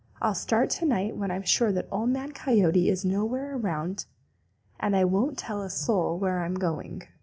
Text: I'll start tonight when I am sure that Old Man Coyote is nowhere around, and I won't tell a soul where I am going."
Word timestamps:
I'll 0.19 0.33
start 0.33 0.71
tonight 0.71 1.15
when 1.15 1.29
I 1.29 1.35
am 1.35 1.43
sure 1.43 1.71
that 1.73 1.87
Old 1.91 2.09
Man 2.09 2.31
Coyote 2.31 2.89
is 2.89 3.05
nowhere 3.05 3.55
around, 3.55 4.07
and 4.79 4.95
I 4.95 5.05
won't 5.05 5.37
tell 5.37 5.61
a 5.61 5.69
soul 5.69 6.17
where 6.17 6.39
I 6.39 6.45
am 6.47 6.55
going." 6.55 7.03